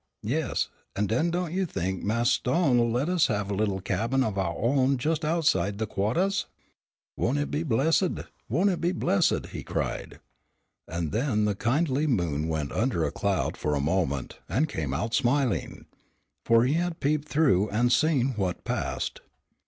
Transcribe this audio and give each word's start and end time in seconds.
"Yes, 0.23 0.69
an' 0.95 1.05
den 1.05 1.29
don't 1.29 1.53
you 1.53 1.67
think 1.67 2.01
Mas' 2.01 2.31
Stone'll 2.31 2.89
let 2.89 3.07
us 3.07 3.27
have 3.27 3.51
a 3.51 3.53
little 3.53 3.79
cabin 3.79 4.23
of 4.23 4.33
ouah 4.33 4.55
own 4.57 4.97
jest 4.97 5.23
outside 5.23 5.77
de 5.77 5.85
quahtahs?" 5.85 6.45
"Won't 7.15 7.37
it 7.37 7.51
be 7.51 7.61
blessid? 7.63 8.25
Won't 8.49 8.71
it 8.71 8.81
be 8.81 8.93
blessid?" 8.93 9.49
he 9.51 9.61
cried, 9.61 10.19
and 10.87 11.11
then 11.11 11.45
the 11.45 11.53
kindly 11.53 12.07
moon 12.07 12.47
went 12.47 12.71
under 12.71 13.05
a 13.05 13.11
cloud 13.11 13.55
for 13.55 13.75
a 13.75 13.79
moment 13.79 14.39
and 14.49 14.67
came 14.67 14.91
out 14.91 15.13
smiling, 15.13 15.85
for 16.43 16.65
he 16.65 16.73
had 16.73 16.99
peeped 16.99 17.27
through 17.29 17.65
and 17.67 17.91
had 17.91 17.91
seen 17.91 18.27
what 18.37 18.63
passed. 18.63 19.21